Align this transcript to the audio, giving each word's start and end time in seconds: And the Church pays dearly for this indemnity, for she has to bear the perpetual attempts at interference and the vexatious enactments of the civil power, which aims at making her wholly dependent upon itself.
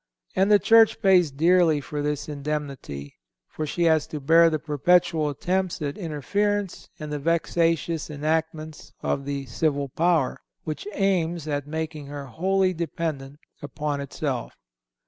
And 0.35 0.51
the 0.51 0.57
Church 0.57 0.99
pays 0.99 1.29
dearly 1.29 1.79
for 1.79 2.01
this 2.01 2.27
indemnity, 2.27 3.19
for 3.47 3.67
she 3.67 3.83
has 3.83 4.07
to 4.07 4.19
bear 4.19 4.49
the 4.49 4.57
perpetual 4.57 5.29
attempts 5.29 5.79
at 5.79 5.95
interference 5.95 6.89
and 6.99 7.13
the 7.13 7.19
vexatious 7.19 8.09
enactments 8.09 8.93
of 9.03 9.25
the 9.25 9.45
civil 9.45 9.89
power, 9.89 10.41
which 10.63 10.87
aims 10.93 11.47
at 11.47 11.67
making 11.67 12.07
her 12.07 12.25
wholly 12.25 12.73
dependent 12.73 13.37
upon 13.61 14.01
itself. 14.01 14.53